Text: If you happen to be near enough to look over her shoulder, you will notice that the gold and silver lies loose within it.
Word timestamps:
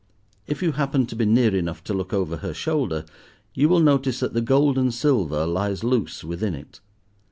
If 0.47 0.63
you 0.63 0.71
happen 0.71 1.05
to 1.05 1.15
be 1.15 1.25
near 1.25 1.55
enough 1.55 1.83
to 1.83 1.93
look 1.93 2.11
over 2.11 2.37
her 2.37 2.55
shoulder, 2.55 3.05
you 3.53 3.69
will 3.69 3.81
notice 3.81 4.19
that 4.21 4.33
the 4.33 4.41
gold 4.41 4.75
and 4.75 4.91
silver 4.91 5.45
lies 5.45 5.83
loose 5.83 6.23
within 6.23 6.55
it. 6.55 6.79